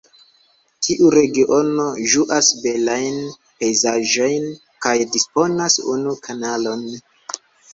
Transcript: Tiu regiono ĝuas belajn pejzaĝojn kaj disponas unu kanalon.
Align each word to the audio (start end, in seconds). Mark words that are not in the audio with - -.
Tiu 0.85 1.09
regiono 1.15 1.85
ĝuas 2.13 2.49
belajn 2.63 3.19
pejzaĝojn 3.61 4.49
kaj 4.87 4.97
disponas 5.17 5.79
unu 5.97 6.17
kanalon. 6.27 6.83